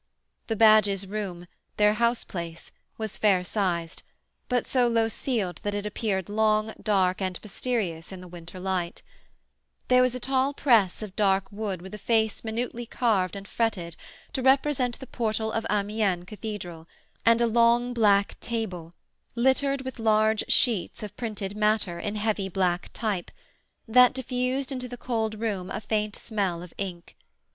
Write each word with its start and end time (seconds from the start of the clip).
The 0.47 0.55
Badges' 0.55 1.05
room 1.05 1.45
their 1.77 1.93
houseplace 1.93 2.71
was 2.97 3.17
fair 3.19 3.43
sized, 3.43 4.01
but 4.49 4.65
so 4.65 4.87
low 4.87 5.07
ceiled 5.07 5.57
that 5.61 5.75
it 5.75 5.85
appeared 5.85 6.27
long, 6.27 6.73
dark 6.81 7.21
and 7.21 7.39
mysterious 7.43 8.11
in 8.11 8.19
the 8.19 8.27
winter 8.27 8.59
light 8.59 9.03
There 9.89 10.01
was 10.01 10.15
a 10.15 10.19
tall 10.19 10.55
press 10.55 11.03
of 11.03 11.15
dark 11.15 11.51
wood 11.51 11.83
with 11.83 11.93
a 11.93 11.99
face 11.99 12.43
minutely 12.43 12.87
carved 12.87 13.35
and 13.35 13.47
fretted 13.47 13.95
to 14.33 14.41
represent 14.41 14.97
the 14.97 15.05
portal 15.05 15.51
of 15.51 15.67
Amiens 15.69 16.25
Cathedral, 16.25 16.87
and 17.23 17.39
a 17.39 17.45
long 17.45 17.93
black 17.93 18.39
table, 18.39 18.95
littered 19.35 19.81
with 19.83 19.99
large 19.99 20.43
sheets 20.49 21.03
of 21.03 21.15
printed 21.15 21.55
matter 21.55 21.99
in 21.99 22.15
heavy 22.15 22.49
black 22.49 22.89
type, 22.93 23.29
that 23.87 24.15
diffused 24.15 24.71
into 24.71 24.87
the 24.87 24.97
cold 24.97 25.39
room 25.39 25.69
a 25.69 25.79
faint 25.79 26.15
smell 26.15 26.63
of 26.63 26.73
ink. 26.79 27.15